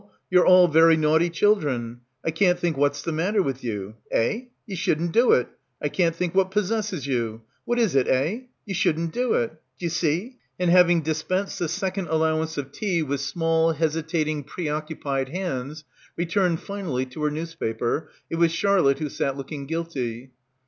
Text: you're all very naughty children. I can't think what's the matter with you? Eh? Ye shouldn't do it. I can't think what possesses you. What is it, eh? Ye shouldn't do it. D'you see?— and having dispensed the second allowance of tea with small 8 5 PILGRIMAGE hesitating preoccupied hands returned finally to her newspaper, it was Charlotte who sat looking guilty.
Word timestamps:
you're 0.31 0.47
all 0.47 0.67
very 0.67 0.97
naughty 0.97 1.29
children. 1.29 2.01
I 2.25 2.31
can't 2.31 2.57
think 2.57 2.75
what's 2.75 3.03
the 3.03 3.11
matter 3.11 3.43
with 3.43 3.63
you? 3.63 3.97
Eh? 4.09 4.45
Ye 4.65 4.75
shouldn't 4.75 5.11
do 5.11 5.31
it. 5.33 5.47
I 5.79 5.89
can't 5.89 6.15
think 6.15 6.33
what 6.33 6.49
possesses 6.49 7.05
you. 7.05 7.43
What 7.65 7.77
is 7.77 7.93
it, 7.93 8.07
eh? 8.07 8.39
Ye 8.65 8.73
shouldn't 8.73 9.13
do 9.13 9.35
it. 9.35 9.61
D'you 9.77 9.89
see?— 9.89 10.37
and 10.59 10.71
having 10.71 11.01
dispensed 11.03 11.59
the 11.59 11.67
second 11.69 12.07
allowance 12.07 12.57
of 12.57 12.71
tea 12.71 13.03
with 13.03 13.21
small 13.21 13.69
8 13.73 13.73
5 13.73 13.73
PILGRIMAGE 13.73 13.79
hesitating 13.93 14.43
preoccupied 14.45 15.29
hands 15.29 15.83
returned 16.17 16.61
finally 16.61 17.05
to 17.05 17.21
her 17.21 17.29
newspaper, 17.29 18.09
it 18.27 18.37
was 18.37 18.51
Charlotte 18.51 18.97
who 18.97 19.07
sat 19.09 19.37
looking 19.37 19.67
guilty. 19.67 20.31